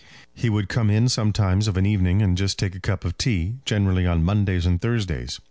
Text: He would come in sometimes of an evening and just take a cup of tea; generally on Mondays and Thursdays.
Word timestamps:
He 0.33 0.49
would 0.49 0.67
come 0.67 0.89
in 0.89 1.09
sometimes 1.09 1.67
of 1.67 1.77
an 1.77 1.85
evening 1.85 2.23
and 2.23 2.35
just 2.35 2.57
take 2.57 2.73
a 2.73 2.79
cup 2.79 3.05
of 3.05 3.19
tea; 3.19 3.57
generally 3.65 4.07
on 4.07 4.23
Mondays 4.23 4.65
and 4.65 4.81
Thursdays. 4.81 5.39